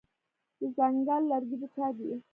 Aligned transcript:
د 0.59 0.61
ځنګل 0.77 1.21
لرګي 1.31 1.57
د 1.61 1.63
چا 1.75 1.87
دي؟ 1.97 2.09